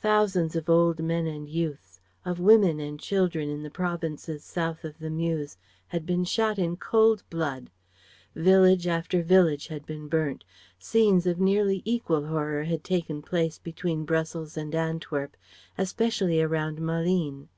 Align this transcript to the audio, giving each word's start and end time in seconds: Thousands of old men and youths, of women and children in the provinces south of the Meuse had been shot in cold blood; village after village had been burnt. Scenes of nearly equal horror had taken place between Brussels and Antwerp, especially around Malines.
Thousands 0.00 0.54
of 0.54 0.70
old 0.70 1.00
men 1.00 1.26
and 1.26 1.48
youths, 1.48 1.98
of 2.24 2.38
women 2.38 2.78
and 2.78 3.00
children 3.00 3.48
in 3.50 3.64
the 3.64 3.68
provinces 3.68 4.44
south 4.44 4.84
of 4.84 5.00
the 5.00 5.10
Meuse 5.10 5.56
had 5.88 6.06
been 6.06 6.22
shot 6.22 6.56
in 6.56 6.76
cold 6.76 7.24
blood; 7.30 7.70
village 8.32 8.86
after 8.86 9.24
village 9.24 9.66
had 9.66 9.84
been 9.84 10.06
burnt. 10.06 10.44
Scenes 10.78 11.26
of 11.26 11.40
nearly 11.40 11.82
equal 11.84 12.26
horror 12.28 12.62
had 12.62 12.84
taken 12.84 13.22
place 13.22 13.58
between 13.58 14.04
Brussels 14.04 14.56
and 14.56 14.72
Antwerp, 14.72 15.36
especially 15.76 16.40
around 16.40 16.78
Malines. 16.80 17.48